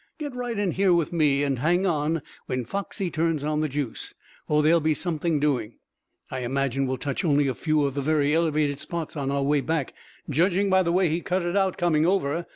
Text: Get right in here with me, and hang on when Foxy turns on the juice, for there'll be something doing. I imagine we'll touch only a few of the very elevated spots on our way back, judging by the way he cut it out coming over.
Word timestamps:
Get 0.17 0.33
right 0.33 0.57
in 0.57 0.71
here 0.71 0.93
with 0.93 1.13
me, 1.13 1.43
and 1.43 1.59
hang 1.59 1.85
on 1.85 2.23
when 2.47 2.65
Foxy 2.65 3.11
turns 3.11 3.43
on 3.43 3.59
the 3.59 3.69
juice, 3.69 4.15
for 4.47 4.63
there'll 4.63 4.79
be 4.79 4.95
something 4.95 5.39
doing. 5.39 5.75
I 6.31 6.39
imagine 6.39 6.87
we'll 6.87 6.97
touch 6.97 7.23
only 7.23 7.47
a 7.47 7.53
few 7.53 7.83
of 7.83 7.93
the 7.93 8.01
very 8.01 8.33
elevated 8.33 8.79
spots 8.79 9.15
on 9.15 9.29
our 9.29 9.43
way 9.43 9.61
back, 9.61 9.93
judging 10.27 10.71
by 10.71 10.81
the 10.81 10.91
way 10.91 11.07
he 11.07 11.21
cut 11.21 11.43
it 11.43 11.55
out 11.55 11.77
coming 11.77 12.03
over. 12.07 12.47